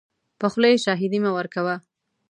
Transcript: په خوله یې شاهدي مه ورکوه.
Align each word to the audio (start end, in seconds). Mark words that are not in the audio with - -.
په 0.39 0.45
خوله 0.51 0.67
یې 0.71 0.81
شاهدي 0.85 1.19
مه 1.23 1.31
ورکوه. 1.37 1.75